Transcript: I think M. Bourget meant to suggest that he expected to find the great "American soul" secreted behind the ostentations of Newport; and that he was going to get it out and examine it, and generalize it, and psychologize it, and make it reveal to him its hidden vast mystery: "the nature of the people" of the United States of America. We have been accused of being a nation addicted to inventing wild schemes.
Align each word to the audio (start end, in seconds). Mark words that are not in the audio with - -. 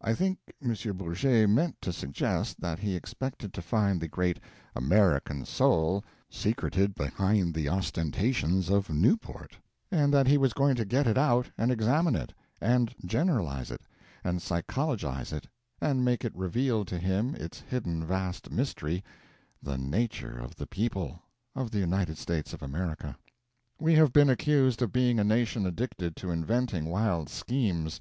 I 0.00 0.14
think 0.14 0.38
M. 0.62 0.72
Bourget 0.96 1.46
meant 1.50 1.78
to 1.82 1.92
suggest 1.92 2.62
that 2.62 2.78
he 2.78 2.96
expected 2.96 3.52
to 3.52 3.60
find 3.60 4.00
the 4.00 4.08
great 4.08 4.40
"American 4.74 5.44
soul" 5.44 6.02
secreted 6.30 6.94
behind 6.94 7.52
the 7.52 7.68
ostentations 7.68 8.70
of 8.70 8.88
Newport; 8.88 9.58
and 9.92 10.14
that 10.14 10.26
he 10.26 10.38
was 10.38 10.54
going 10.54 10.76
to 10.76 10.86
get 10.86 11.06
it 11.06 11.18
out 11.18 11.50
and 11.58 11.70
examine 11.70 12.14
it, 12.16 12.32
and 12.58 12.94
generalize 13.04 13.70
it, 13.70 13.82
and 14.24 14.40
psychologize 14.40 15.30
it, 15.30 15.46
and 15.78 16.06
make 16.06 16.24
it 16.24 16.34
reveal 16.34 16.82
to 16.86 16.96
him 16.98 17.34
its 17.34 17.60
hidden 17.60 18.02
vast 18.02 18.50
mystery: 18.50 19.04
"the 19.62 19.76
nature 19.76 20.38
of 20.38 20.56
the 20.56 20.66
people" 20.66 21.20
of 21.54 21.70
the 21.70 21.80
United 21.80 22.16
States 22.16 22.54
of 22.54 22.62
America. 22.62 23.14
We 23.78 23.92
have 23.96 24.10
been 24.10 24.30
accused 24.30 24.80
of 24.80 24.90
being 24.90 25.18
a 25.20 25.22
nation 25.22 25.66
addicted 25.66 26.16
to 26.16 26.30
inventing 26.30 26.86
wild 26.86 27.28
schemes. 27.28 28.00